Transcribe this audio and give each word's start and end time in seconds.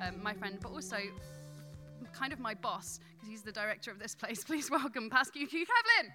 Um, 0.00 0.22
my 0.22 0.34
friend, 0.34 0.58
but 0.60 0.72
also 0.72 0.96
kind 2.12 2.32
of 2.32 2.40
my 2.40 2.54
boss, 2.54 2.98
because 3.14 3.28
he's 3.28 3.42
the 3.42 3.52
director 3.52 3.90
of 3.90 3.98
this 3.98 4.14
place. 4.14 4.44
Please 4.46 4.70
welcome 4.70 5.10
Pasco 5.10 5.40
Q. 5.46 5.64
Kevlin. 5.64 6.10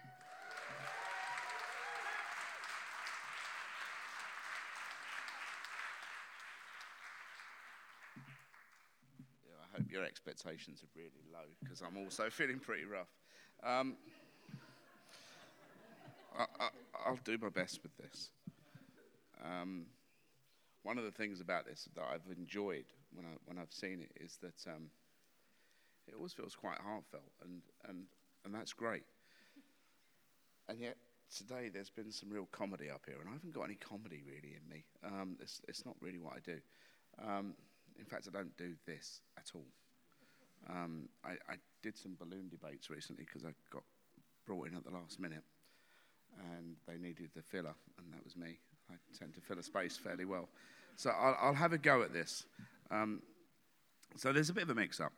I 9.62 9.78
hope 9.78 9.92
your 9.92 10.04
expectations 10.04 10.84
are 10.84 11.00
really 11.00 11.10
low 11.32 11.46
because 11.62 11.82
I'm 11.82 11.98
also 11.98 12.30
feeling 12.30 12.60
pretty 12.60 12.86
rough. 12.86 13.08
Um, 13.64 13.96
I, 16.38 16.46
I, 16.60 16.70
I'll 17.06 17.20
do 17.24 17.38
my 17.42 17.50
best 17.50 17.80
with 17.84 17.96
this. 17.98 18.32
Um, 19.44 19.86
one 20.84 20.98
of 20.98 21.04
the 21.04 21.12
things 21.12 21.40
about 21.42 21.66
this 21.66 21.88
that 21.96 22.04
I've 22.04 22.38
enjoyed 22.38 22.86
when, 23.14 23.26
I, 23.26 23.36
when 23.46 23.58
I've 23.58 23.74
seen 23.74 24.02
it 24.02 24.12
is 24.22 24.38
that 24.42 24.72
um, 24.72 24.90
it 26.08 26.16
always 26.16 26.34
feels 26.34 26.56
quite 26.56 26.78
heartfelt, 26.78 27.32
and, 27.44 27.62
and, 27.88 28.04
and 28.46 28.54
that's 28.54 28.74
great. 28.74 29.04
And 30.68 30.80
yet, 30.80 30.98
today 31.36 31.70
there's 31.74 31.90
been 31.90 32.12
some 32.12 32.30
real 32.30 32.48
comedy 32.52 32.90
up 32.90 33.02
here, 33.06 33.18
and 33.20 33.30
I 33.30 33.34
haven't 33.34 33.54
got 33.54 33.64
any 33.64 33.76
comedy 33.76 34.22
really 34.26 34.56
in 34.56 34.70
me. 34.70 34.84
Um, 35.06 35.38
it's, 35.40 35.62
it's 35.68 35.86
not 35.86 35.96
really 36.02 36.20
what 36.20 36.34
I 36.34 36.40
do. 36.46 36.58
Um, 37.24 37.54
in 37.98 38.06
fact, 38.06 38.28
I 38.28 38.36
don't 38.36 38.56
do 38.58 38.74
this 38.86 39.22
at 39.38 39.52
all. 39.54 39.66
Um, 40.70 41.10
I, 41.24 41.32
I 41.50 41.56
did 41.82 41.98
some 41.98 42.16
balloon 42.20 42.50
debates 42.50 42.90
recently 42.90 43.26
because 43.26 43.46
I 43.46 43.52
got 43.72 43.84
brought 44.46 44.68
in 44.68 44.76
at 44.76 44.84
the 44.84 44.92
last 44.92 45.20
minute, 45.20 45.44
and 46.54 46.76
they 46.88 46.98
needed 46.98 47.30
the 47.36 47.42
filler, 47.42 47.74
and 47.98 48.14
that 48.14 48.24
was 48.24 48.36
me. 48.36 48.60
I 48.90 48.96
tend 49.18 49.34
to 49.36 49.42
fill 49.42 49.60
a 49.60 49.64
space 49.64 49.98
fairly 49.98 50.26
well. 50.26 50.50
So 50.96 51.12
I'll, 51.12 51.38
I'll 51.42 51.54
have 51.54 51.74
a 51.74 51.78
go 51.78 52.02
at 52.02 52.14
this. 52.14 52.46
Um, 52.92 53.22
so 54.16 54.34
there's 54.34 54.50
a 54.50 54.54
bit 54.54 54.64
of 54.64 54.70
a 54.70 54.76
mix 54.76 55.00
up. 55.00 55.14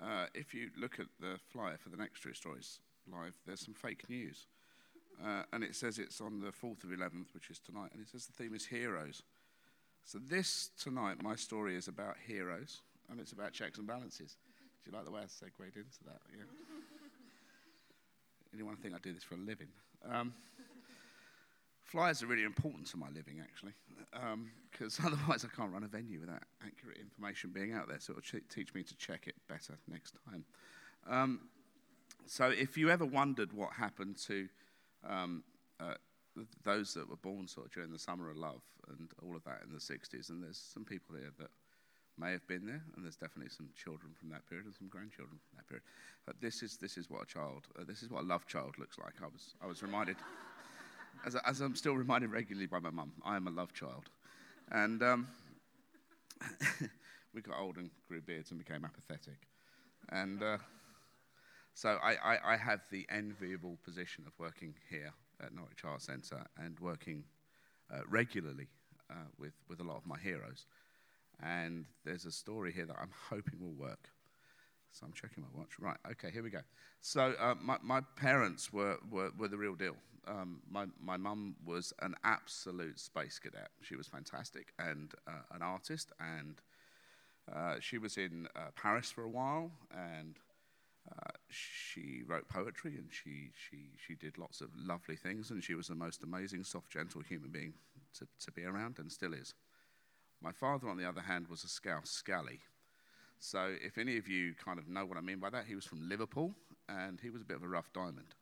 Uh, 0.00 0.26
if 0.34 0.52
you 0.52 0.70
look 0.78 1.00
at 1.00 1.06
the 1.20 1.38
flyer 1.50 1.78
for 1.78 1.88
the 1.88 1.96
next 1.96 2.20
True 2.20 2.34
Stories 2.34 2.80
live, 3.10 3.34
there's 3.46 3.60
some 3.60 3.74
fake 3.74 4.08
news. 4.08 4.46
Uh, 5.24 5.42
and 5.52 5.64
it 5.64 5.74
says 5.74 5.98
it's 5.98 6.20
on 6.20 6.40
the 6.40 6.52
4th 6.52 6.84
of 6.84 6.90
11th, 6.90 7.32
which 7.32 7.48
is 7.48 7.58
tonight, 7.58 7.90
and 7.92 8.02
it 8.02 8.08
says 8.08 8.26
the 8.26 8.32
theme 8.32 8.54
is 8.54 8.66
heroes. 8.66 9.22
So 10.04 10.18
this 10.18 10.70
tonight, 10.78 11.22
my 11.22 11.34
story 11.34 11.74
is 11.74 11.88
about 11.88 12.16
heroes, 12.26 12.82
and 13.10 13.18
it's 13.18 13.32
about 13.32 13.52
checks 13.52 13.78
and 13.78 13.86
balances. 13.86 14.36
Do 14.84 14.90
you 14.90 14.96
like 14.96 15.06
the 15.06 15.10
way 15.10 15.22
I 15.22 15.26
segued 15.26 15.76
into 15.76 16.04
that? 16.04 16.20
Yeah. 16.30 16.44
Anyone 18.54 18.76
think 18.76 18.94
I 18.94 18.98
do 19.02 19.12
this 19.12 19.24
for 19.24 19.34
a 19.34 19.38
living? 19.38 19.68
Um, 20.08 20.32
flyers 21.96 22.22
are 22.22 22.26
really 22.26 22.44
important 22.44 22.86
to 22.86 22.98
my 22.98 23.08
living, 23.08 23.40
actually, 23.40 23.72
because 24.70 25.00
otherwise 25.04 25.46
I 25.46 25.56
can't 25.56 25.72
run 25.72 25.82
a 25.82 25.88
venue 25.88 26.20
without 26.20 26.42
accurate 26.62 26.98
information 26.98 27.52
being 27.54 27.72
out 27.72 27.88
there. 27.88 27.98
So 28.00 28.12
it'll 28.12 28.20
ch- 28.20 28.44
teach 28.50 28.74
me 28.74 28.82
to 28.82 28.94
check 28.98 29.26
it 29.26 29.34
better 29.48 29.78
next 29.88 30.14
time. 30.28 30.44
Um, 31.08 31.40
so 32.26 32.50
if 32.50 32.76
you 32.76 32.90
ever 32.90 33.06
wondered 33.06 33.54
what 33.54 33.72
happened 33.72 34.18
to 34.26 34.46
um, 35.08 35.42
uh, 35.80 35.94
those 36.64 36.92
that 36.92 37.08
were 37.08 37.16
born 37.16 37.48
sort 37.48 37.64
of 37.64 37.72
during 37.72 37.92
the 37.92 37.98
summer 37.98 38.28
of 38.28 38.36
love 38.36 38.60
and 38.90 39.08
all 39.22 39.34
of 39.34 39.44
that 39.44 39.62
in 39.64 39.72
the 39.72 39.80
60s, 39.80 40.28
and 40.28 40.42
there's 40.42 40.58
some 40.58 40.84
people 40.84 41.16
here 41.16 41.32
that 41.38 41.48
may 42.18 42.32
have 42.32 42.46
been 42.46 42.66
there, 42.66 42.82
and 42.94 43.04
there's 43.06 43.16
definitely 43.16 43.48
some 43.48 43.70
children 43.74 44.12
from 44.20 44.28
that 44.28 44.46
period 44.50 44.66
and 44.66 44.74
some 44.74 44.88
grandchildren 44.88 45.38
from 45.48 45.56
that 45.56 45.66
period. 45.66 45.84
But 46.26 46.42
this 46.42 46.62
is 46.62 46.76
this 46.76 46.98
is 46.98 47.08
what 47.08 47.22
a 47.22 47.26
child, 47.26 47.68
uh, 47.80 47.84
this 47.88 48.02
is 48.02 48.10
what 48.10 48.22
a 48.24 48.26
love 48.26 48.46
child 48.46 48.74
looks 48.78 48.98
like. 48.98 49.14
I 49.22 49.28
was 49.32 49.54
I 49.62 49.66
was 49.66 49.82
reminded, 49.82 50.16
as, 51.24 51.36
as 51.46 51.60
I'm 51.60 51.76
still 51.76 51.94
reminded 51.94 52.30
regularly 52.30 52.66
by 52.66 52.78
my 52.78 52.90
mum, 52.90 53.12
I 53.24 53.36
am 53.36 53.46
a 53.46 53.50
love 53.50 53.72
child, 53.72 54.10
and 54.70 55.02
um, 55.02 55.28
we 57.34 57.40
got 57.40 57.58
old 57.58 57.76
and 57.76 57.90
grew 58.08 58.20
beards 58.20 58.50
and 58.50 58.58
became 58.58 58.84
apathetic, 58.84 59.46
and. 60.10 60.42
Uh, 60.42 60.58
so 61.76 61.98
I, 62.02 62.14
I, 62.24 62.54
I 62.54 62.56
have 62.56 62.80
the 62.90 63.04
enviable 63.10 63.76
position 63.84 64.24
of 64.26 64.32
working 64.38 64.74
here 64.88 65.12
at 65.42 65.54
Norwich 65.54 65.84
Arts 65.84 66.06
Centre 66.06 66.42
and 66.56 66.80
working 66.80 67.22
uh, 67.92 68.00
regularly 68.08 68.68
uh, 69.10 69.28
with, 69.38 69.52
with 69.68 69.80
a 69.80 69.84
lot 69.84 69.98
of 69.98 70.06
my 70.06 70.18
heroes. 70.18 70.64
And 71.42 71.84
there's 72.02 72.24
a 72.24 72.32
story 72.32 72.72
here 72.72 72.86
that 72.86 72.96
I'm 72.98 73.12
hoping 73.28 73.60
will 73.60 73.74
work. 73.74 74.08
So 74.92 75.06
I'm 75.06 75.12
checking 75.12 75.42
my 75.42 75.48
watch. 75.58 75.78
Right, 75.78 75.96
okay, 76.12 76.30
here 76.30 76.42
we 76.42 76.50
go. 76.50 76.60
So 77.00 77.34
uh, 77.38 77.54
my, 77.60 77.76
my 77.82 78.00
parents 78.16 78.72
were, 78.72 78.96
were, 79.10 79.30
were 79.38 79.48
the 79.48 79.58
real 79.58 79.74
deal. 79.74 79.96
Um, 80.26 80.60
my, 80.68 80.86
my 81.00 81.16
mum 81.16 81.54
was 81.64 81.92
an 82.02 82.14
absolute 82.24 82.98
space 82.98 83.38
cadet. 83.38 83.68
She 83.82 83.94
was 83.94 84.08
fantastic 84.08 84.72
and 84.78 85.14
uh, 85.28 85.54
an 85.54 85.62
artist. 85.62 86.12
And 86.18 86.60
uh, 87.54 87.76
she 87.80 87.98
was 87.98 88.16
in 88.16 88.48
uh, 88.56 88.70
Paris 88.74 89.10
for 89.10 89.22
a 89.22 89.28
while 89.28 89.70
and 89.92 90.38
uh, 91.10 91.30
she 91.48 92.22
wrote 92.26 92.48
poetry 92.48 92.96
and 92.96 93.08
she, 93.10 93.50
she, 93.54 93.90
she 94.04 94.14
did 94.14 94.38
lots 94.38 94.60
of 94.60 94.68
lovely 94.76 95.16
things, 95.16 95.50
and 95.50 95.62
she 95.62 95.74
was 95.74 95.88
the 95.88 95.94
most 95.94 96.22
amazing, 96.22 96.64
soft, 96.64 96.90
gentle 96.90 97.20
human 97.22 97.50
being 97.50 97.74
to, 98.18 98.26
to 98.40 98.50
be 98.50 98.64
around 98.64 98.98
and 98.98 99.10
still 99.10 99.32
is. 99.32 99.54
My 100.42 100.52
father, 100.52 100.88
on 100.88 100.96
the 100.96 101.08
other 101.08 101.20
hand, 101.20 101.48
was 101.48 101.64
a 101.64 101.68
scouse 101.68 102.10
scally. 102.10 102.60
So, 103.38 103.74
if 103.84 103.98
any 103.98 104.16
of 104.16 104.28
you 104.28 104.54
kind 104.54 104.78
of 104.78 104.88
know 104.88 105.04
what 105.04 105.18
I 105.18 105.20
mean 105.20 105.38
by 105.38 105.50
that, 105.50 105.66
he 105.66 105.74
was 105.74 105.84
from 105.84 106.08
Liverpool 106.08 106.54
and 106.88 107.20
he 107.20 107.30
was 107.30 107.42
a 107.42 107.44
bit 107.44 107.56
of 107.56 107.62
a 107.62 107.68
rough 107.68 107.92
diamond. 107.92 108.34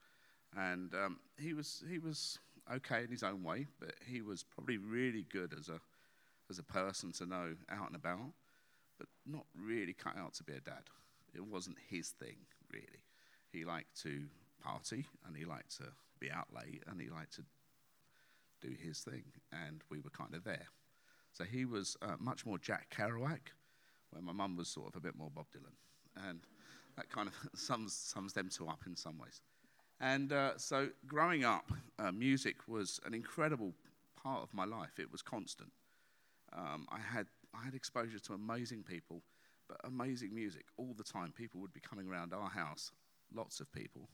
And 0.57 0.95
um, 0.95 1.19
he, 1.39 1.53
was, 1.53 1.83
he 1.91 1.99
was 1.99 2.39
okay 2.73 3.03
in 3.03 3.11
his 3.11 3.23
own 3.23 3.43
way, 3.43 3.67
but 3.81 3.95
he 4.07 4.23
was 4.23 4.45
probably 4.45 4.79
really 4.79 5.27
good 5.31 5.55
as 5.59 5.69
a, 5.69 5.81
as 6.49 6.59
a 6.59 6.63
person 6.63 7.13
to 7.13 7.27
know 7.27 7.55
out 7.71 7.89
and 7.89 7.97
about, 7.97 8.33
but 8.99 9.09
not 9.27 9.47
really 9.55 9.93
cut 9.93 10.17
out 10.17 10.35
to 10.35 10.45
be 10.45 10.53
a 10.53 10.61
dad. 10.61 10.85
It 11.35 11.45
wasn't 11.45 11.77
his 11.89 12.11
thing, 12.11 12.37
really. 12.73 13.03
He 13.53 13.65
liked 13.65 14.01
to 14.03 14.23
party 14.63 15.07
and 15.27 15.37
he 15.37 15.45
liked 15.45 15.77
to 15.79 15.85
be 16.21 16.31
out 16.31 16.49
late 16.55 16.83
and 16.87 17.01
he 17.01 17.09
liked 17.09 17.35
to 17.37 17.43
do 18.65 18.75
his 18.81 19.01
thing, 19.01 19.25
and 19.53 19.83
we 19.91 20.01
were 20.01 20.11
kind 20.11 20.35
of 20.35 20.45
there. 20.45 20.69
So 21.33 21.45
he 21.45 21.65
was 21.65 21.97
uh, 22.01 22.15
much 22.19 22.47
more 22.47 22.59
Jack 22.59 22.95
Kerouac, 22.97 23.53
where 24.15 24.23
my 24.23 24.33
mum 24.33 24.57
was 24.57 24.69
sort 24.69 24.89
of 24.89 24.97
a 24.97 25.01
bit 25.01 25.17
more 25.17 25.31
Bob 25.35 25.47
Dylan. 25.55 26.29
And 26.29 26.41
that 26.97 27.11
kind 27.11 27.29
of 27.29 27.35
sums, 27.59 27.95
sums 27.95 28.33
them 28.33 28.49
two 28.49 28.69
up 28.69 28.83
in 28.87 28.97
some 28.97 29.19
ways. 29.19 29.43
And 30.01 30.33
uh, 30.33 30.57
so 30.57 30.89
growing 31.07 31.45
up, 31.45 31.71
uh, 31.99 32.13
music 32.13 32.57
was 32.67 33.01
an 33.05 33.15
incredible 33.15 33.75
part 34.23 34.43
of 34.43 34.53
my 34.53 34.65
life. 34.65 34.99
It 34.99 35.11
was 35.11 35.23
constant. 35.23 35.71
Um, 36.53 36.87
I, 36.91 36.99
had, 36.99 37.27
I 37.55 37.65
had 37.65 37.75
exposure 37.75 38.19
to 38.19 38.33
amazing 38.33 38.83
people 38.83 39.23
but 39.69 39.81
amazing 39.85 40.35
music 40.35 40.65
all 40.77 40.95
the 40.97 41.05
time. 41.05 41.33
People 41.37 41.61
would 41.61 41.73
be 41.73 41.81
coming 41.81 42.07
around 42.07 42.33
our 42.33 42.49
house, 42.49 42.93
lots 43.35 43.61
of 43.61 43.73
people, 43.73 44.09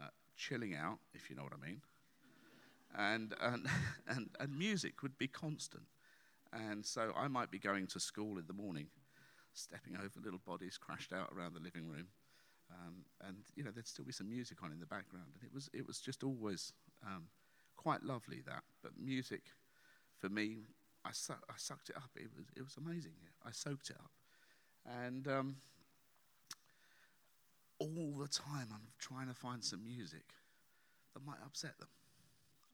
uh, 0.00 0.08
chilling 0.36 0.74
out, 0.74 0.98
if 1.14 1.30
you 1.30 1.36
know 1.36 1.42
what 1.42 1.52
I 1.52 1.66
mean. 1.66 1.80
And, 2.96 3.34
and, 3.40 3.66
and, 4.08 4.30
and 4.38 4.58
music 4.58 5.02
would 5.02 5.16
be 5.18 5.28
constant. 5.28 5.84
And 6.52 6.84
so 6.84 7.12
I 7.16 7.28
might 7.28 7.50
be 7.50 7.58
going 7.58 7.86
to 7.88 8.00
school 8.00 8.38
in 8.38 8.46
the 8.46 8.54
morning, 8.54 8.86
stepping 9.54 9.96
over 9.96 10.20
little 10.22 10.40
bodies 10.46 10.78
crashed 10.78 11.12
out 11.12 11.32
around 11.34 11.54
the 11.54 11.60
living 11.60 11.86
room. 11.88 12.08
Um, 12.70 13.04
and, 13.26 13.36
you 13.56 13.64
know, 13.64 13.70
there'd 13.70 13.88
still 13.88 14.04
be 14.04 14.12
some 14.12 14.28
music 14.28 14.62
on 14.62 14.72
in 14.72 14.80
the 14.80 14.86
background. 14.86 15.26
And 15.34 15.42
it 15.42 15.54
was, 15.54 15.70
it 15.72 15.86
was 15.86 16.00
just 16.00 16.22
always 16.22 16.72
um, 17.06 17.24
quite 17.76 18.02
lovely, 18.02 18.42
that. 18.46 18.62
But 18.82 18.92
music, 18.98 19.42
for 20.18 20.28
me, 20.28 20.58
I, 21.04 21.10
su- 21.12 21.32
I 21.48 21.54
sucked 21.56 21.90
it 21.90 21.96
up. 21.96 22.10
It 22.16 22.28
was, 22.36 22.46
it 22.56 22.62
was 22.62 22.76
amazing. 22.76 23.12
I 23.46 23.52
soaked 23.52 23.90
it 23.90 23.96
up. 23.96 24.10
And 25.04 25.26
um, 25.28 25.56
all 27.78 28.14
the 28.18 28.28
time 28.28 28.68
I'm 28.72 28.88
trying 28.98 29.28
to 29.28 29.34
find 29.34 29.64
some 29.64 29.84
music 29.84 30.34
that 31.14 31.24
might 31.24 31.38
upset 31.44 31.78
them. 31.78 31.88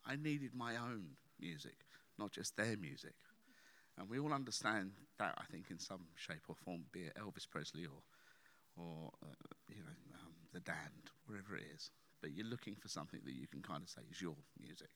I 0.07 0.17
needed 0.17 0.51
my 0.55 0.77
own 0.77 1.17
music, 1.41 1.77
not 2.19 2.33
just 2.33 2.57
their 2.57 2.77
music. 2.77 3.15
And 3.99 4.09
we 4.09 4.19
all 4.19 4.33
understand 4.33 4.93
that, 5.19 5.35
I 5.39 5.45
think, 5.51 5.71
in 5.71 5.79
some 5.79 6.07
shape 6.17 6.43
or 6.49 6.55
form, 6.57 6.85
be 6.93 7.01
it 7.01 7.17
Elvis 7.17 7.49
Presley 7.49 7.87
or, 7.87 8.03
or 8.77 9.11
uh, 9.23 9.35
you 9.69 9.83
know, 9.83 10.19
um, 10.21 10.35
The 10.53 10.61
Damned, 10.61 11.11
wherever 11.27 11.57
it 11.57 11.65
is. 11.75 11.91
But 12.21 12.33
you're 12.33 12.47
looking 12.47 12.75
for 12.75 12.89
something 12.89 13.21
that 13.25 13.35
you 13.35 13.47
can 13.47 13.63
kind 13.63 13.83
of 13.83 13.89
say 13.89 14.03
is 14.11 14.21
your 14.21 14.37
music. 14.61 14.91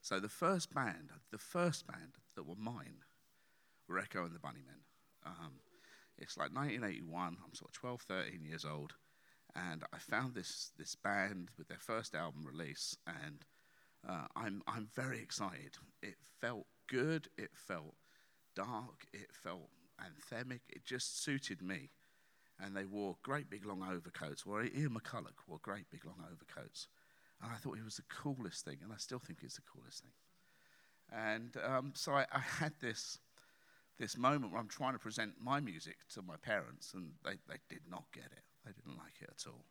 So 0.00 0.18
the 0.20 0.28
first 0.28 0.74
band, 0.74 1.10
the 1.30 1.38
first 1.38 1.86
band 1.86 2.16
that 2.34 2.46
were 2.46 2.56
mine, 2.56 3.04
were 3.88 3.98
Echo 3.98 4.24
and 4.24 4.34
the 4.34 4.38
Bunnymen. 4.38 4.82
Um, 5.24 5.60
It's 6.18 6.36
like 6.36 6.54
1981. 6.54 7.36
I'm 7.44 7.54
sort 7.54 7.70
of 7.70 7.74
12, 7.74 8.02
13 8.02 8.44
years 8.44 8.64
old, 8.64 8.94
and 9.54 9.82
I 9.92 9.98
found 9.98 10.34
this 10.34 10.72
this 10.78 10.94
band 10.94 11.50
with 11.58 11.68
their 11.68 11.78
first 11.80 12.14
album 12.14 12.44
release, 12.44 12.96
and 13.06 13.44
uh, 14.08 14.26
I'm 14.36 14.62
I'm 14.66 14.88
very 14.94 15.20
excited. 15.20 15.76
It 16.02 16.16
felt 16.40 16.66
good. 16.86 17.28
It 17.36 17.50
felt 17.54 17.94
dark. 18.54 19.06
It 19.12 19.32
felt 19.32 19.68
anthemic. 20.00 20.60
It 20.68 20.84
just 20.84 21.22
suited 21.22 21.62
me. 21.62 21.90
And 22.60 22.76
they 22.76 22.84
wore 22.84 23.16
great 23.22 23.50
big 23.50 23.66
long 23.66 23.82
overcoats. 23.82 24.44
Or 24.46 24.62
Ian 24.62 24.96
McCulloch 25.00 25.46
wore 25.48 25.58
great 25.62 25.90
big 25.90 26.04
long 26.04 26.22
overcoats. 26.30 26.88
And 27.42 27.52
I 27.52 27.56
thought 27.56 27.76
he 27.76 27.82
was 27.82 27.96
the 27.96 28.02
coolest 28.08 28.64
thing, 28.64 28.78
and 28.82 28.92
I 28.92 28.96
still 28.96 29.18
think 29.18 29.40
he's 29.40 29.56
the 29.56 29.62
coolest 29.62 30.02
thing. 30.02 30.12
And 31.12 31.56
um, 31.62 31.92
so 31.94 32.12
I, 32.12 32.26
I, 32.32 32.38
had 32.38 32.72
this, 32.80 33.18
this 33.98 34.16
moment 34.16 34.52
where 34.52 34.60
I'm 34.60 34.68
trying 34.68 34.94
to 34.94 34.98
present 34.98 35.32
my 35.40 35.60
music 35.60 35.96
to 36.14 36.22
my 36.22 36.36
parents, 36.36 36.94
and 36.94 37.10
they, 37.24 37.32
they 37.48 37.58
did 37.68 37.82
not 37.90 38.04
get 38.12 38.24
it. 38.24 38.44
They 38.64 38.72
didn't 38.72 38.96
like 38.96 39.20
it 39.20 39.28
at 39.30 39.44
all. 39.46 39.66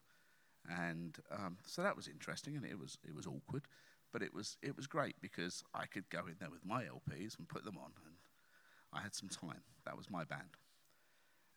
And 0.69 1.17
um, 1.31 1.57
so 1.65 1.81
that 1.81 1.95
was 1.95 2.07
interesting, 2.07 2.55
and 2.55 2.65
it 2.65 2.77
was, 2.77 2.97
it 3.07 3.15
was 3.15 3.25
awkward, 3.25 3.63
but 4.11 4.21
it 4.21 4.33
was, 4.33 4.57
it 4.61 4.75
was 4.75 4.85
great 4.85 5.15
because 5.21 5.63
I 5.73 5.85
could 5.87 6.09
go 6.09 6.27
in 6.27 6.35
there 6.39 6.51
with 6.51 6.65
my 6.65 6.83
LPs 6.83 7.37
and 7.39 7.47
put 7.47 7.65
them 7.65 7.77
on, 7.77 7.91
I 8.93 9.01
had 9.01 9.15
some 9.15 9.29
time. 9.29 9.61
That 9.85 9.97
was 9.97 10.09
my 10.09 10.23
band. 10.23 10.57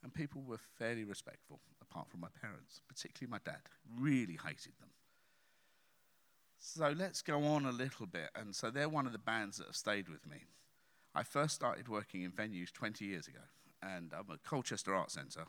And 0.02 0.12
people 0.12 0.42
were 0.42 0.58
fairly 0.78 1.04
respectful, 1.04 1.60
apart 1.80 2.08
from 2.08 2.20
my 2.20 2.28
parents, 2.40 2.80
particularly 2.88 3.30
my 3.30 3.40
dad, 3.44 3.60
really 3.98 4.38
hated 4.44 4.72
them. 4.78 4.90
So 6.58 6.94
let's 6.96 7.22
go 7.22 7.44
on 7.44 7.64
a 7.64 7.72
little 7.72 8.06
bit. 8.06 8.30
And 8.34 8.54
so 8.54 8.70
they're 8.70 8.88
one 8.88 9.06
of 9.06 9.12
the 9.12 9.18
bands 9.18 9.58
that 9.58 9.66
have 9.66 9.76
stayed 9.76 10.08
with 10.08 10.26
me. 10.26 10.44
I 11.14 11.22
first 11.22 11.54
started 11.54 11.88
working 11.88 12.22
in 12.22 12.30
venues 12.30 12.72
20 12.72 13.04
years 13.04 13.26
ago, 13.26 13.40
and 13.82 14.12
I'm 14.12 14.30
at 14.32 14.42
Colchester 14.42 14.94
Art 14.94 15.10
Centre. 15.10 15.46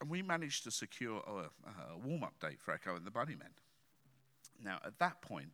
And 0.00 0.08
we 0.08 0.22
managed 0.22 0.64
to 0.64 0.70
secure 0.70 1.22
a, 1.26 1.92
a 1.92 1.98
warm 1.98 2.24
up 2.24 2.38
date 2.40 2.60
for 2.60 2.72
Echo 2.72 2.96
and 2.96 3.06
the 3.06 3.10
Bunnymen. 3.10 3.52
Now, 4.62 4.78
at 4.84 4.98
that 4.98 5.20
point, 5.20 5.50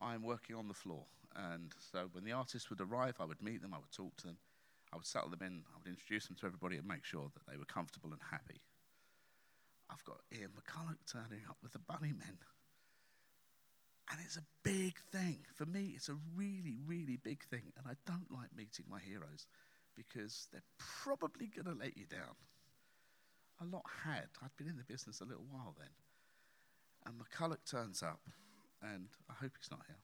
I'm 0.00 0.22
working 0.22 0.56
on 0.56 0.68
the 0.68 0.74
floor. 0.74 1.04
And 1.36 1.72
so 1.92 2.08
when 2.12 2.24
the 2.24 2.32
artists 2.32 2.70
would 2.70 2.80
arrive, 2.80 3.16
I 3.20 3.24
would 3.24 3.42
meet 3.42 3.62
them, 3.62 3.74
I 3.74 3.78
would 3.78 3.92
talk 3.92 4.16
to 4.18 4.26
them, 4.26 4.38
I 4.92 4.96
would 4.96 5.06
settle 5.06 5.30
them 5.30 5.42
in, 5.42 5.62
I 5.74 5.78
would 5.78 5.88
introduce 5.88 6.26
them 6.26 6.36
to 6.40 6.46
everybody 6.46 6.76
and 6.76 6.86
make 6.86 7.04
sure 7.04 7.30
that 7.34 7.50
they 7.50 7.58
were 7.58 7.64
comfortable 7.64 8.10
and 8.12 8.20
happy. 8.30 8.60
I've 9.90 10.04
got 10.04 10.20
Ian 10.36 10.50
McCulloch 10.50 10.98
turning 11.10 11.44
up 11.48 11.56
with 11.62 11.72
the 11.72 11.78
Bunnymen. 11.78 12.38
And 14.10 14.20
it's 14.24 14.36
a 14.38 14.44
big 14.62 14.98
thing. 15.12 15.40
For 15.54 15.66
me, 15.66 15.92
it's 15.94 16.08
a 16.08 16.16
really, 16.34 16.78
really 16.86 17.18
big 17.22 17.44
thing. 17.44 17.72
And 17.76 17.86
I 17.86 17.94
don't 18.06 18.30
like 18.30 18.56
meeting 18.56 18.86
my 18.90 19.00
heroes 19.00 19.46
because 19.94 20.48
they're 20.50 20.62
probably 20.78 21.46
going 21.46 21.66
to 21.66 21.78
let 21.78 21.96
you 21.96 22.06
down. 22.06 22.36
A 23.60 23.64
lot 23.64 23.84
had. 24.04 24.28
I'd 24.42 24.56
been 24.56 24.68
in 24.68 24.76
the 24.76 24.84
business 24.84 25.20
a 25.20 25.24
little 25.24 25.46
while 25.50 25.74
then. 25.78 25.88
And 27.06 27.14
McCulloch 27.18 27.70
turns 27.70 28.02
up, 28.02 28.20
and 28.82 29.08
I 29.30 29.34
hope 29.34 29.52
he's 29.58 29.70
not 29.70 29.80
here. 29.86 29.96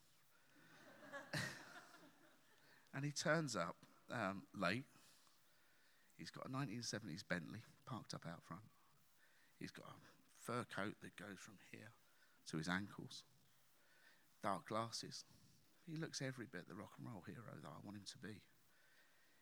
And 2.94 3.04
he 3.04 3.10
turns 3.10 3.56
up 3.56 3.76
um, 4.12 4.42
late. 4.54 4.84
He's 6.16 6.30
got 6.30 6.46
a 6.46 6.48
1970s 6.48 7.24
Bentley 7.28 7.60
parked 7.86 8.14
up 8.14 8.24
out 8.26 8.42
front. 8.42 8.62
He's 9.58 9.70
got 9.70 9.86
a 9.86 9.98
fur 10.40 10.64
coat 10.74 10.94
that 11.02 11.16
goes 11.16 11.38
from 11.38 11.54
here 11.72 11.90
to 12.50 12.56
his 12.56 12.68
ankles 12.68 13.24
dark 14.44 14.68
glasses. 14.68 15.24
He 15.86 15.96
looks 15.96 16.20
every 16.20 16.44
bit 16.44 16.68
the 16.68 16.74
rock 16.74 16.92
and 16.98 17.06
roll 17.08 17.24
hero 17.26 17.56
that 17.62 17.68
I 17.68 17.80
want 17.82 17.96
him 17.96 18.04
to 18.12 18.18
be. 18.18 18.42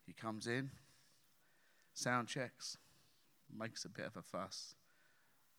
He 0.06 0.12
comes 0.12 0.46
in, 0.46 0.70
sound 1.92 2.28
checks, 2.28 2.78
makes 3.52 3.84
a 3.84 3.88
bit 3.88 4.06
of 4.06 4.16
a 4.16 4.22
fuss, 4.22 4.76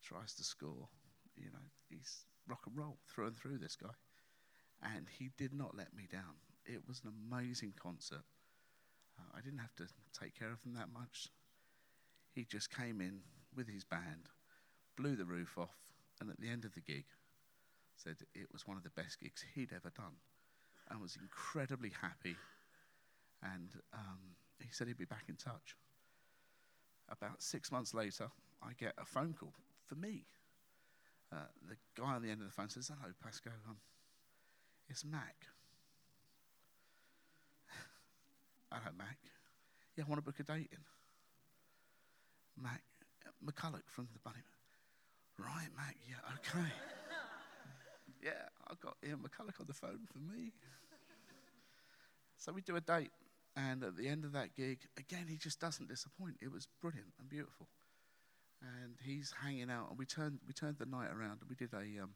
tries 0.02 0.34
to 0.36 0.44
score. 0.44 0.88
You 1.36 1.50
know, 1.52 1.66
he's 1.90 2.24
rock 2.48 2.62
and 2.66 2.76
roll 2.76 2.96
through 3.06 3.26
and 3.26 3.36
through, 3.36 3.58
this 3.58 3.76
guy. 3.76 3.94
And 4.82 5.06
he 5.18 5.30
did 5.36 5.52
not 5.52 5.76
let 5.76 5.94
me 5.94 6.04
down. 6.10 6.36
It 6.66 6.82
was 6.86 7.02
an 7.04 7.12
amazing 7.30 7.74
concert. 7.80 8.24
Uh, 9.18 9.36
I 9.36 9.40
didn't 9.40 9.58
have 9.58 9.74
to 9.76 9.86
take 10.18 10.38
care 10.38 10.52
of 10.52 10.62
him 10.62 10.74
that 10.74 10.92
much. 10.92 11.28
He 12.34 12.44
just 12.44 12.74
came 12.74 13.00
in 13.00 13.20
with 13.54 13.68
his 13.68 13.84
band, 13.84 14.30
blew 14.96 15.14
the 15.14 15.24
roof 15.24 15.56
off, 15.58 15.76
and 16.20 16.30
at 16.30 16.40
the 16.40 16.48
end 16.48 16.64
of 16.64 16.74
the 16.74 16.80
gig, 16.80 17.04
said 17.96 18.16
it 18.34 18.48
was 18.52 18.66
one 18.66 18.76
of 18.76 18.82
the 18.82 18.90
best 18.90 19.20
gigs 19.20 19.44
he'd 19.54 19.72
ever 19.72 19.90
done 19.96 20.16
and 20.90 21.00
was 21.00 21.16
incredibly 21.20 21.92
happy. 22.00 22.36
And 23.42 23.70
um, 23.92 24.18
he 24.60 24.68
said 24.72 24.88
he'd 24.88 24.96
be 24.96 25.04
back 25.04 25.24
in 25.28 25.36
touch. 25.36 25.76
About 27.08 27.42
six 27.42 27.70
months 27.70 27.94
later, 27.94 28.28
I 28.62 28.72
get 28.78 28.94
a 28.98 29.04
phone 29.04 29.34
call 29.38 29.52
for 29.86 29.94
me. 29.94 30.24
Uh, 31.32 31.46
the 31.68 31.76
guy 32.00 32.14
on 32.14 32.22
the 32.22 32.30
end 32.30 32.40
of 32.40 32.46
the 32.46 32.52
phone 32.52 32.68
says, 32.68 32.88
Hello, 32.88 33.12
Pasco. 33.22 33.50
Um, 33.68 33.76
it's 34.88 35.04
Mac. 35.04 35.46
Hello, 38.74 38.90
Mac. 38.98 39.18
Yeah, 39.96 40.02
I 40.04 40.10
want 40.10 40.18
to 40.18 40.24
book 40.24 40.40
a 40.40 40.42
date 40.42 40.68
in. 40.72 40.82
Mac, 42.60 42.82
McCulloch 43.38 43.86
from 43.86 44.08
the 44.12 44.18
Bunny. 44.18 44.42
Right, 45.38 45.68
Mac, 45.76 45.96
yeah, 46.08 46.16
okay. 46.34 46.68
Yeah, 48.22 48.48
I've 48.68 48.80
got 48.80 48.96
Ian 49.06 49.18
McCulloch 49.18 49.60
on 49.60 49.66
the 49.66 49.74
phone 49.74 50.08
for 50.10 50.18
me. 50.18 50.52
so 52.38 52.52
we 52.52 52.62
do 52.62 52.74
a 52.74 52.80
date, 52.80 53.10
and 53.54 53.84
at 53.84 53.98
the 53.98 54.08
end 54.08 54.24
of 54.24 54.32
that 54.32 54.54
gig, 54.54 54.78
again, 54.98 55.26
he 55.28 55.36
just 55.36 55.60
doesn't 55.60 55.90
disappoint. 55.90 56.36
It 56.40 56.50
was 56.50 56.66
brilliant 56.80 57.12
and 57.20 57.28
beautiful. 57.28 57.68
And 58.62 58.94
he's 59.04 59.34
hanging 59.42 59.70
out, 59.70 59.90
and 59.90 59.98
we 59.98 60.06
turned, 60.06 60.38
we 60.46 60.54
turned 60.54 60.78
the 60.78 60.86
night 60.86 61.10
around, 61.12 61.42
and 61.42 61.50
we 61.50 61.54
did 61.54 61.74
a, 61.74 62.02
um, 62.02 62.14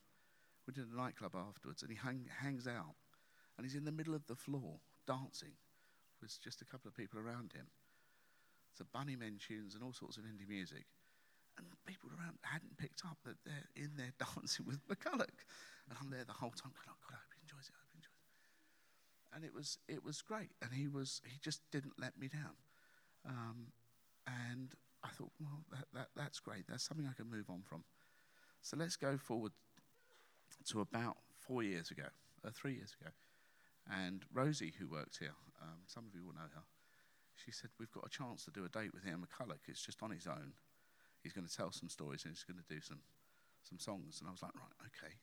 we 0.67 0.73
did 0.73 0.87
a 0.91 0.97
nightclub 0.97 1.35
afterwards, 1.37 1.83
and 1.83 1.91
he 1.91 1.99
hang, 2.03 2.25
hangs 2.41 2.67
out, 2.67 2.95
and 3.59 3.67
he's 3.67 3.77
in 3.77 3.85
the 3.85 3.93
middle 3.93 4.15
of 4.15 4.27
the 4.29 4.37
floor 4.37 4.81
dancing 5.07 5.53
with 6.21 6.37
just 6.43 6.63
a 6.63 6.65
couple 6.65 6.89
of 6.89 6.95
people 6.95 7.19
around 7.19 7.53
him. 7.53 7.67
So 8.77 8.85
Bunnymen 8.95 9.43
tunes 9.43 9.75
and 9.75 9.83
all 9.83 9.93
sorts 9.93 10.17
of 10.17 10.25
indie 10.25 10.49
music. 10.49 10.87
And 11.59 11.67
people 11.87 12.11
around 12.15 12.39
hadn't 12.43 12.79
picked 12.79 13.03
up 13.05 13.19
that 13.27 13.43
they're 13.45 13.67
in 13.75 13.97
there 13.97 14.15
dancing 14.23 14.67
with 14.67 14.87
McCulloch. 14.87 15.43
And 15.91 15.99
I'm 15.99 16.11
there 16.11 16.25
the 16.25 16.39
whole 16.39 16.55
time 16.55 16.71
going, 16.71 16.87
oh, 16.87 17.01
God, 17.03 17.19
I 17.19 17.23
hope 17.23 17.35
he 17.35 17.43
enjoys 17.43 17.67
it, 17.67 17.75
I 17.75 17.83
hope 17.83 17.91
he 17.91 17.99
enjoys 17.99 18.23
it. 18.23 18.29
And 19.35 19.41
it 19.45 19.55
was, 19.55 19.79
it 19.89 20.05
was 20.05 20.23
great. 20.23 20.55
And 20.63 20.73
he, 20.73 20.87
was, 20.87 21.21
he 21.27 21.39
just 21.43 21.63
didn't 21.73 21.99
let 21.99 22.19
me 22.19 22.29
down. 22.29 22.55
Um, 23.27 23.75
and 24.27 24.75
I 25.03 25.09
thought, 25.09 25.33
well, 25.41 25.65
that, 25.73 25.87
that, 25.95 26.09
that's 26.15 26.39
great. 26.39 26.67
That's 26.69 26.85
something 26.85 27.07
I 27.07 27.15
can 27.15 27.31
move 27.31 27.51
on 27.51 27.63
from. 27.63 27.83
So 28.63 28.77
let's 28.77 28.97
go 28.97 29.17
forward 29.17 29.53
to 30.71 30.81
about 30.81 31.17
four 31.39 31.63
years 31.63 31.91
ago, 31.91 32.09
or 32.45 32.51
three 32.51 32.75
years 32.75 32.95
ago. 33.01 33.11
And 33.91 34.25
Rosie, 34.33 34.75
who 34.79 34.87
worked 34.87 35.19
here, 35.19 35.35
um, 35.63 35.81
some 35.87 36.05
of 36.07 36.15
you 36.15 36.25
will 36.25 36.35
know 36.35 36.53
her, 36.55 36.63
she 37.35 37.53
said, 37.53 37.71
We've 37.79 37.91
got 37.91 38.07
a 38.07 38.11
chance 38.11 38.45
to 38.45 38.51
do 38.51 38.65
a 38.65 38.69
date 38.69 38.93
with 38.93 39.07
Ian 39.07 39.25
McCulloch. 39.25 39.67
It's 39.67 39.85
just 39.85 40.03
on 40.03 40.11
his 40.11 40.27
own. 40.27 40.53
He's 41.23 41.33
going 41.33 41.47
to 41.47 41.57
tell 41.57 41.73
some 41.73 41.89
stories 41.89 42.25
and 42.25 42.33
he's 42.33 42.45
going 42.45 42.63
to 42.63 42.75
do 42.75 42.81
some, 42.81 43.01
some 43.63 43.79
songs. 43.79 44.21
And 44.21 44.29
I 44.29 44.33
was 44.33 44.43
like, 44.43 44.55
Right, 44.55 44.89
okay. 44.93 45.15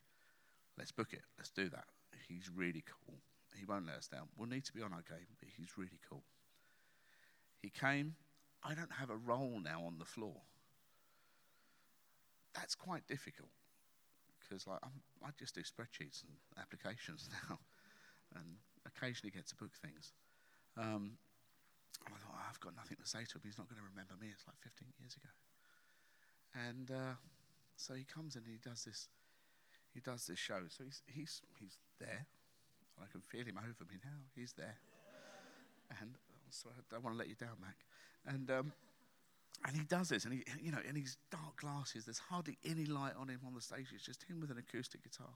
Let's 0.77 0.91
book 0.91 1.13
it. 1.13 1.21
Let's 1.37 1.51
do 1.51 1.69
that. 1.69 1.85
He's 2.27 2.49
really 2.53 2.83
cool. 2.83 3.19
He 3.55 3.65
won't 3.65 3.85
let 3.85 3.95
us 3.95 4.07
down. 4.07 4.27
We'll 4.35 4.49
need 4.49 4.65
to 4.65 4.73
be 4.73 4.81
on 4.81 4.91
our 4.91 5.03
game, 5.07 5.27
but 5.39 5.47
he's 5.55 5.77
really 5.77 5.99
cool. 6.09 6.23
He 7.61 7.69
came. 7.69 8.15
I 8.63 8.73
don't 8.73 8.91
have 8.91 9.09
a 9.09 9.15
role 9.15 9.61
now 9.63 9.83
on 9.85 9.99
the 9.99 10.05
floor. 10.05 10.35
That's 12.53 12.75
quite 12.75 13.07
difficult 13.07 13.49
because 14.39 14.67
like 14.67 14.79
i 15.23 15.29
just 15.39 15.55
do 15.55 15.61
spreadsheets 15.61 16.23
and 16.23 16.33
applications 16.59 17.29
now, 17.49 17.59
and 18.35 18.59
occasionally 18.85 19.31
get 19.31 19.47
to 19.47 19.55
book 19.55 19.73
things. 19.81 20.13
Um, 20.77 21.17
I 22.05 22.19
thought 22.19 22.35
oh, 22.35 22.45
I've 22.49 22.59
got 22.59 22.75
nothing 22.75 22.97
to 23.01 23.07
say 23.07 23.23
to 23.23 23.33
him. 23.39 23.43
He's 23.43 23.57
not 23.57 23.67
going 23.71 23.79
to 23.79 23.87
remember 23.87 24.13
me. 24.19 24.29
It's 24.31 24.45
like 24.45 24.59
15 24.61 24.87
years 24.99 25.15
ago. 25.15 25.31
And 26.53 26.91
uh, 26.91 27.15
so 27.75 27.95
he 27.95 28.03
comes 28.03 28.35
and 28.35 28.45
he 28.45 28.59
does 28.61 28.83
this 28.85 29.07
he 29.95 30.01
does 30.01 30.27
this 30.27 30.37
show. 30.37 30.59
So 30.67 30.83
he's, 30.83 31.01
he's, 31.07 31.41
he's 31.57 31.77
there. 31.99 32.27
I 33.01 33.07
can 33.09 33.21
feel 33.21 33.45
him 33.45 33.57
over 33.57 33.87
me 33.89 33.95
now. 34.03 34.19
He's 34.35 34.51
there. 34.53 34.75
And 36.01 36.17
so 36.49 36.69
I 36.69 36.81
don't 36.91 37.03
want 37.03 37.15
to 37.15 37.17
let 37.17 37.29
you 37.29 37.35
down, 37.35 37.55
Mac. 37.61 37.77
And, 38.27 38.51
um, 38.51 38.73
and 39.65 39.75
he 39.75 39.83
does 39.83 40.09
this, 40.09 40.25
and 40.25 40.33
he, 40.33 40.43
you 40.61 40.71
know, 40.71 40.81
in 40.87 40.95
his 40.95 41.17
dark 41.31 41.61
glasses, 41.61 42.05
there's 42.05 42.19
hardly 42.19 42.57
any 42.65 42.85
light 42.85 43.13
on 43.17 43.29
him 43.29 43.39
on 43.47 43.53
the 43.53 43.61
stage. 43.61 43.87
It's 43.93 44.03
just 44.03 44.23
him 44.23 44.41
with 44.41 44.51
an 44.51 44.57
acoustic 44.57 45.03
guitar. 45.03 45.31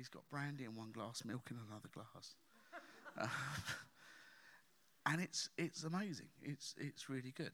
He's 0.00 0.08
got 0.08 0.26
brandy 0.30 0.64
in 0.64 0.74
one 0.74 0.92
glass, 0.92 1.24
milk 1.26 1.48
in 1.50 1.58
another 1.68 1.88
glass. 1.92 2.34
uh, 3.20 3.26
and 5.12 5.20
it's, 5.20 5.50
it's 5.58 5.84
amazing. 5.84 6.28
It's, 6.40 6.74
it's 6.78 7.10
really 7.10 7.34
good. 7.36 7.52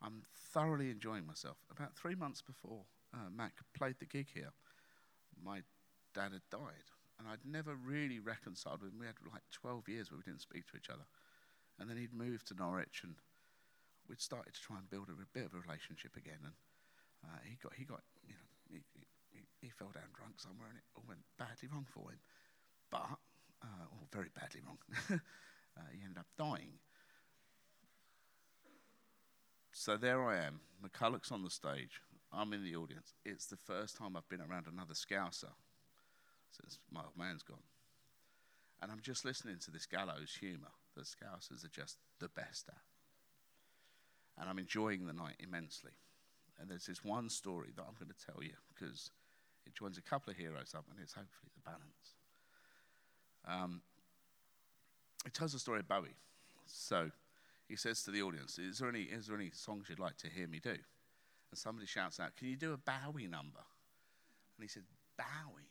I'm 0.00 0.22
thoroughly 0.54 0.88
enjoying 0.90 1.26
myself. 1.26 1.58
About 1.70 1.94
three 1.94 2.14
months 2.14 2.40
before 2.40 2.84
uh, 3.12 3.28
Mac 3.30 3.52
played 3.76 3.96
the 3.98 4.06
gig 4.06 4.28
here, 4.32 4.52
my 5.44 5.60
dad 6.14 6.32
had 6.32 6.48
died. 6.50 6.88
And 7.18 7.28
I'd 7.28 7.44
never 7.44 7.74
really 7.74 8.18
reconciled 8.18 8.80
with 8.80 8.92
him. 8.92 9.00
We 9.00 9.04
had 9.04 9.16
like 9.30 9.42
12 9.52 9.86
years 9.86 10.10
where 10.10 10.16
we 10.16 10.24
didn't 10.24 10.40
speak 10.40 10.66
to 10.70 10.78
each 10.78 10.88
other. 10.88 11.04
And 11.78 11.90
then 11.90 11.98
he'd 11.98 12.14
moved 12.14 12.48
to 12.48 12.54
Norwich 12.54 13.02
and 13.04 13.16
we'd 14.08 14.20
started 14.20 14.54
to 14.54 14.60
try 14.60 14.74
and 14.74 14.88
build 14.88 15.06
a, 15.06 15.12
a 15.12 15.28
bit 15.36 15.44
of 15.44 15.52
a 15.52 15.62
relationship 15.62 16.16
again, 16.16 16.42
and 16.42 16.56
uh, 17.22 17.38
he 17.46 17.54
got 17.62 17.72
he 17.78 17.84
got 17.84 18.02
you 18.26 18.34
know 18.34 18.46
he, 18.74 18.82
he, 19.60 19.68
fell 19.68 19.90
down 19.92 20.10
drunk 20.14 20.40
somewhere, 20.40 20.68
and 20.68 20.78
it 20.78 20.84
all 20.96 21.04
went 21.06 21.20
badly 21.38 21.68
wrong 21.72 21.86
for 21.88 22.10
him. 22.10 22.20
But 22.90 23.18
uh, 23.62 23.86
or 23.92 24.06
very 24.12 24.30
badly 24.34 24.60
wrong. 24.64 24.78
uh, 25.76 25.88
he 25.92 26.02
ended 26.02 26.18
up 26.18 26.26
dying. 26.38 26.78
So 29.72 29.96
there 29.96 30.22
I 30.24 30.36
am. 30.44 30.60
McCulloch's 30.82 31.30
on 31.30 31.42
the 31.42 31.50
stage. 31.50 32.00
I'm 32.32 32.52
in 32.52 32.64
the 32.64 32.76
audience. 32.76 33.14
It's 33.24 33.46
the 33.46 33.56
first 33.56 33.96
time 33.96 34.16
I've 34.16 34.28
been 34.28 34.40
around 34.40 34.66
another 34.66 34.94
Scouser 34.94 35.52
since 36.50 36.78
my 36.90 37.00
old 37.02 37.16
man's 37.16 37.42
gone. 37.42 37.62
And 38.82 38.90
I'm 38.90 39.00
just 39.00 39.24
listening 39.24 39.58
to 39.64 39.70
this 39.70 39.86
gallows 39.86 40.36
humour 40.40 40.72
that 40.96 41.04
Scousers 41.04 41.64
are 41.64 41.68
just 41.68 41.98
the 42.18 42.28
best 42.28 42.68
at. 42.68 42.80
And 44.38 44.48
I'm 44.48 44.58
enjoying 44.58 45.06
the 45.06 45.12
night 45.12 45.36
immensely. 45.38 45.92
And 46.58 46.70
there's 46.70 46.86
this 46.86 47.04
one 47.04 47.28
story 47.28 47.70
that 47.76 47.82
I'm 47.82 47.94
going 47.98 48.12
to 48.12 48.26
tell 48.26 48.42
you 48.42 48.54
because 48.72 49.10
it 49.66 49.74
joins 49.74 49.98
a 49.98 50.02
couple 50.02 50.30
of 50.30 50.36
heroes 50.36 50.74
up 50.76 50.84
and 50.90 50.98
it's 51.00 51.12
hopefully 51.12 51.50
the 51.54 51.70
balance. 51.70 52.14
Um, 53.46 53.82
it 55.26 55.34
tells 55.34 55.52
the 55.52 55.58
story 55.58 55.80
of 55.80 55.88
Bowie. 55.88 56.16
So 56.66 57.10
he 57.68 57.76
says 57.76 58.02
to 58.04 58.10
the 58.10 58.22
audience, 58.22 58.58
is 58.58 58.78
there, 58.78 58.88
any, 58.88 59.02
is 59.02 59.26
there 59.26 59.36
any 59.36 59.50
songs 59.52 59.86
you'd 59.88 59.98
like 59.98 60.16
to 60.18 60.28
hear 60.28 60.46
me 60.46 60.60
do? 60.60 60.70
And 60.70 61.58
somebody 61.58 61.86
shouts 61.86 62.20
out, 62.20 62.36
Can 62.36 62.48
you 62.48 62.56
do 62.56 62.72
a 62.72 62.76
Bowie 62.76 63.26
number? 63.26 63.60
And 64.56 64.62
he 64.62 64.68
said, 64.68 64.84
Bowie? 65.16 65.70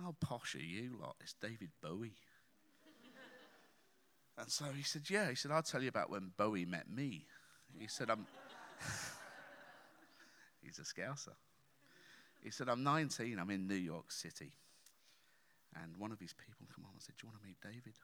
How 0.00 0.14
posh 0.20 0.54
are 0.54 0.58
you 0.58 0.96
lot? 1.00 1.16
It's 1.20 1.34
David 1.34 1.70
Bowie. 1.82 2.14
and 4.38 4.50
so 4.50 4.66
he 4.76 4.82
said, 4.82 5.02
Yeah. 5.10 5.30
He 5.30 5.34
said, 5.34 5.50
I'll 5.50 5.62
tell 5.62 5.82
you 5.82 5.88
about 5.88 6.10
when 6.10 6.30
Bowie 6.36 6.64
met 6.64 6.88
me. 6.88 7.26
He 7.78 7.88
said, 7.88 8.10
I'm. 8.10 8.26
He's 10.62 10.78
a 10.78 10.82
scouser. 10.82 11.34
He 12.42 12.50
said, 12.50 12.68
I'm 12.68 12.82
19, 12.82 13.38
I'm 13.38 13.50
in 13.50 13.68
New 13.68 13.78
York 13.78 14.10
City. 14.10 14.52
And 15.78 15.96
one 15.96 16.12
of 16.12 16.20
his 16.20 16.34
people 16.34 16.66
come 16.74 16.84
on 16.84 16.92
and 16.92 17.02
said, 17.02 17.14
Do 17.16 17.24
you 17.24 17.28
want 17.30 17.40
to 17.40 17.46
meet 17.46 17.62
David? 17.62 17.96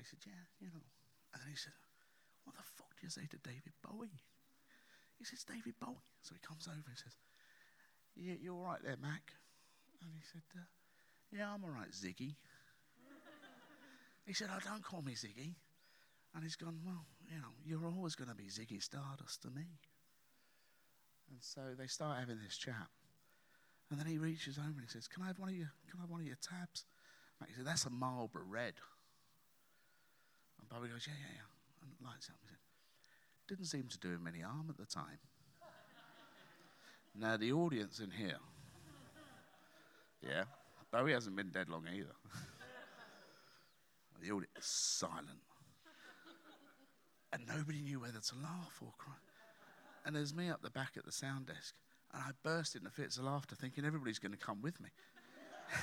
I 0.00 0.02
said, 0.02 0.18
Yeah, 0.26 0.44
you 0.58 0.72
know. 0.72 0.82
And 1.32 1.38
then 1.44 1.50
he 1.52 1.56
said, 1.56 1.76
What 2.42 2.56
the 2.56 2.64
fuck 2.64 2.96
do 2.96 3.04
you 3.04 3.12
say 3.12 3.28
to 3.28 3.38
David 3.38 3.76
Bowie? 3.84 4.24
He 5.20 5.24
says, 5.28 5.44
David 5.44 5.76
Bowie. 5.78 6.08
So 6.24 6.34
he 6.34 6.40
comes 6.40 6.66
over 6.66 6.88
and 6.88 6.98
says, 6.98 7.14
Yeah, 8.16 8.40
you're 8.40 8.56
all 8.56 8.72
right 8.72 8.82
there, 8.82 8.98
Mac? 8.98 9.36
And 10.02 10.10
he 10.16 10.24
said, 10.24 10.42
uh, 10.56 10.66
Yeah, 11.30 11.52
I'm 11.52 11.62
all 11.62 11.76
right, 11.76 11.92
Ziggy. 11.92 12.34
he 14.26 14.32
said, 14.32 14.48
Oh, 14.50 14.58
don't 14.64 14.82
call 14.82 15.02
me 15.02 15.12
Ziggy. 15.12 15.54
And 16.34 16.42
he's 16.42 16.56
gone, 16.56 16.80
Well, 16.82 17.04
you 17.28 17.38
know, 17.38 17.52
you're 17.62 17.86
always 17.86 18.16
going 18.16 18.32
to 18.32 18.36
be 18.36 18.48
Ziggy 18.48 18.82
Stardust 18.82 19.42
to 19.42 19.50
me. 19.52 19.78
And 21.30 21.38
so 21.38 21.78
they 21.78 21.86
start 21.86 22.18
having 22.18 22.40
this 22.42 22.56
chat. 22.56 22.90
And 23.90 23.98
then 23.98 24.06
he 24.06 24.18
reaches 24.18 24.56
over 24.56 24.68
and 24.68 24.82
he 24.82 24.88
says, 24.88 25.08
Can 25.08 25.24
I 25.24 25.26
have 25.28 25.38
one 25.38 25.48
of 25.48 25.56
your, 25.56 25.72
can 25.90 25.98
I 25.98 26.02
have 26.02 26.10
one 26.10 26.20
of 26.20 26.26
your 26.26 26.38
tabs? 26.40 26.84
And 27.40 27.48
he 27.48 27.54
said, 27.54 27.66
That's 27.66 27.86
a 27.86 27.90
Marlboro 27.90 28.42
Red. 28.48 28.74
And 30.60 30.68
Bowie 30.68 30.88
goes, 30.88 31.06
Yeah, 31.06 31.14
yeah, 31.18 31.34
yeah. 31.34 31.82
And 31.82 32.06
lights 32.06 32.28
up. 32.28 32.36
He 32.42 32.48
said, 32.48 32.58
Didn't 33.48 33.66
seem 33.66 33.88
to 33.88 33.98
do 33.98 34.14
him 34.14 34.26
any 34.28 34.40
harm 34.40 34.66
at 34.68 34.76
the 34.78 34.86
time. 34.86 35.18
now, 37.18 37.36
the 37.36 37.52
audience 37.52 37.98
in 37.98 38.10
here, 38.12 38.38
yeah, 40.22 40.44
Bowie 40.92 41.12
hasn't 41.12 41.34
been 41.34 41.50
dead 41.50 41.68
long 41.68 41.84
either. 41.92 42.14
the 44.22 44.30
audience 44.30 44.56
is 44.56 44.66
silent. 44.66 45.40
And 47.32 47.42
nobody 47.46 47.80
knew 47.80 48.00
whether 48.00 48.20
to 48.20 48.34
laugh 48.42 48.78
or 48.80 48.92
cry. 48.98 49.14
And 50.04 50.16
there's 50.16 50.34
me 50.34 50.48
up 50.48 50.62
the 50.62 50.70
back 50.70 50.92
at 50.96 51.04
the 51.04 51.12
sound 51.12 51.46
desk. 51.46 51.74
And 52.12 52.22
I 52.22 52.30
burst 52.42 52.76
into 52.76 52.90
fits 52.90 53.18
of 53.18 53.24
laughter, 53.24 53.54
thinking 53.54 53.84
everybody's 53.84 54.18
going 54.18 54.32
to 54.32 54.38
come 54.38 54.60
with 54.62 54.80
me. 54.80 54.88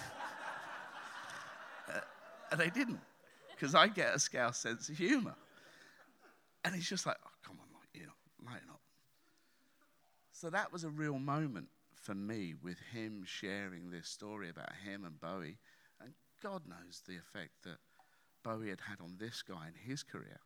uh, 1.89 2.00
and 2.51 2.60
they 2.60 2.69
didn't, 2.69 3.00
because 3.51 3.75
I 3.75 3.88
get 3.88 4.13
a 4.13 4.19
scouse 4.19 4.60
sense 4.60 4.89
of 4.89 4.98
humour. 4.98 5.36
And 6.65 6.75
he's 6.75 6.89
just 6.89 7.05
like, 7.05 7.17
oh, 7.25 7.29
come 7.46 7.57
on, 7.60 7.67
you 7.93 8.05
know, 8.05 8.46
lighten 8.46 8.69
up. 8.69 8.81
So 10.34 10.50
that 10.50 10.72
was 10.72 10.84
a 10.84 10.89
real 10.89 11.17
moment 11.17 11.67
for 11.96 12.13
me 12.13 12.53
with 12.62 12.77
him 12.93 13.24
sharing 13.25 13.89
this 13.89 14.07
story 14.07 14.50
about 14.50 14.72
him 14.86 15.03
and 15.03 15.19
Bowie. 15.19 15.57
And 16.01 16.13
God 16.43 16.63
knows 16.67 17.01
the 17.07 17.15
effect 17.17 17.63
that 17.63 17.77
Bowie 18.43 18.69
had 18.69 18.81
had 18.81 19.01
on 19.01 19.15
this 19.17 19.41
guy 19.41 19.67
in 19.67 19.89
his 19.89 20.03
career 20.03 20.39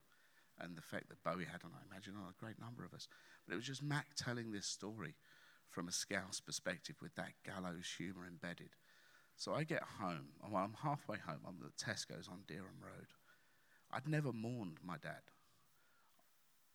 and 0.60 0.76
the 0.76 0.80
effect 0.80 1.10
that 1.10 1.24
Bowie 1.24 1.46
had 1.46 1.62
on, 1.64 1.72
I 1.74 1.84
imagine, 1.92 2.16
on 2.16 2.30
a 2.30 2.44
great 2.44 2.60
number 2.60 2.86
of 2.86 2.94
us. 2.94 3.08
But 3.46 3.54
it 3.54 3.58
was 3.58 3.66
just 3.66 3.84
Mac 3.84 4.08
telling 4.16 4.52
this 4.52 4.66
story 4.66 5.16
from 5.72 5.88
a 5.88 5.92
scouse 5.92 6.40
perspective 6.40 6.98
with 7.02 7.16
that 7.16 7.34
gallows 7.46 7.88
humour 7.98 8.28
embedded. 8.28 8.76
So 9.38 9.54
I 9.56 9.64
get 9.64 9.84
home, 10.00 10.36
and 10.44 10.54
well, 10.54 10.64
I'm 10.64 10.76
halfway 10.84 11.18
home, 11.18 11.40
I'm 11.48 11.58
at 11.66 11.78
Tesco's 11.78 12.28
on 12.28 12.44
Dereham 12.48 12.84
Road. 12.84 13.08
I'd 13.92 14.08
never 14.08 14.32
mourned 14.32 14.78
my 14.84 14.98
dad. 15.02 15.32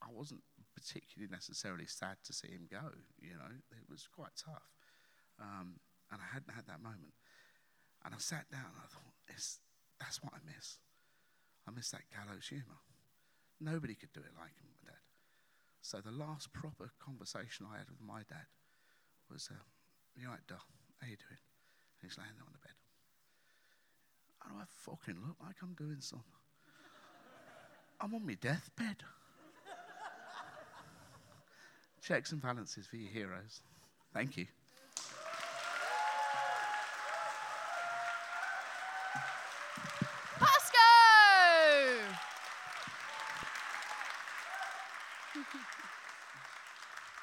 I 0.03 0.09
wasn't 0.11 0.43
particularly 0.75 1.31
necessarily 1.31 1.87
sad 1.87 2.17
to 2.25 2.33
see 2.33 2.49
him 2.49 2.67
go, 2.71 2.91
you 3.21 3.35
know, 3.35 3.53
it 3.71 3.89
was 3.89 4.09
quite 4.15 4.35
tough. 4.37 4.69
Um, 5.41 5.81
and 6.11 6.21
I 6.21 6.35
hadn't 6.35 6.55
had 6.55 6.67
that 6.67 6.83
moment. 6.83 7.15
And 8.05 8.15
I 8.15 8.19
sat 8.19 8.51
down 8.51 8.67
and 8.73 8.83
I 8.83 8.89
thought, 8.89 9.15
that's 9.99 10.23
what 10.23 10.33
I 10.35 10.41
miss. 10.45 10.79
I 11.67 11.71
miss 11.73 11.91
that 11.91 12.09
gallows 12.13 12.49
humour. 12.49 12.81
Nobody 13.61 13.95
could 13.95 14.13
do 14.13 14.21
it 14.21 14.37
like 14.39 14.55
him, 14.61 14.69
my 14.71 14.91
dad. 14.91 15.01
So 15.81 16.01
the 16.01 16.13
last 16.13 16.53
proper 16.53 16.93
conversation 16.99 17.67
I 17.73 17.79
had 17.79 17.89
with 17.89 18.01
my 18.01 18.23
dad 18.29 18.47
was, 19.33 19.49
uh, 19.51 19.55
you 20.21 20.29
right, 20.29 20.47
doll? 20.47 20.59
How 21.01 21.09
you 21.09 21.17
doing? 21.17 21.41
And 22.01 22.11
he's 22.11 22.19
laying 22.19 22.31
there 22.37 22.47
on 22.47 22.53
the 22.53 22.59
bed. 22.59 22.77
Do 24.49 24.55
I 24.61 24.65
fucking 24.67 25.21
look 25.27 25.37
like 25.43 25.57
I'm 25.63 25.75
doing 25.75 26.01
something? 26.01 26.27
I'm 28.01 28.15
on 28.15 28.27
my 28.27 28.35
deathbed. 28.35 29.03
Checks 32.03 32.31
and 32.33 32.41
balances 32.41 32.87
for 32.87 32.97
your 32.97 33.11
heroes. 33.11 33.63
Thank 34.13 34.37
you. 34.37 34.47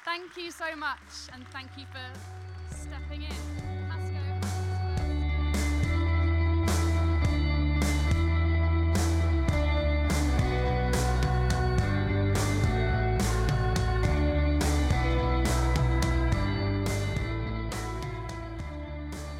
Thank 0.04 0.36
you 0.36 0.50
so 0.50 0.76
much, 0.76 0.98
and 1.32 1.48
thank 1.48 1.70
you 1.78 1.86
for 1.90 2.76
stepping 2.76 3.22
in. 3.22 3.64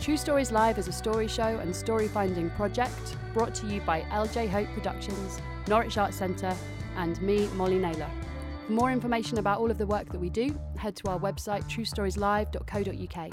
True 0.00 0.16
Stories 0.18 0.50
Live 0.52 0.78
is 0.78 0.88
a 0.88 0.92
story 0.92 1.28
show 1.28 1.42
and 1.42 1.75
story 1.75 2.09
finding 2.09 2.50
project 2.50 3.16
brought 3.33 3.54
to 3.56 3.66
you 3.66 3.80
by 3.83 4.00
LJ 4.02 4.49
Hope 4.49 4.68
Productions, 4.75 5.40
Norwich 5.66 5.99
Arts 5.99 6.16
Centre, 6.16 6.54
and 6.97 7.21
me, 7.23 7.49
Molly 7.54 7.78
Naylor. 7.78 8.11
For 8.66 8.73
more 8.73 8.90
information 8.90 9.38
about 9.38 9.59
all 9.59 9.71
of 9.71 9.76
the 9.76 9.87
work 9.87 10.11
that 10.11 10.18
we 10.18 10.30
do, 10.30 10.59
head 10.78 10.97
to 10.97 11.09
our 11.11 11.18
website 11.18 11.64
truestorieslive.co.uk. 11.64 13.33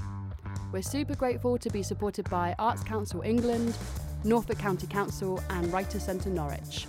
We're 0.74 0.82
super 0.82 1.16
grateful 1.16 1.58
to 1.58 1.70
be 1.70 1.84
supported 1.84 2.30
by 2.30 2.54
Arts 2.60 2.84
Council 2.84 3.22
England, 3.22 3.78
Norfolk 4.26 4.58
County 4.58 4.88
Council, 4.88 5.42
and 5.50 5.72
Writer 5.72 6.02
Centre 6.02 6.30
Norwich. 6.30 6.86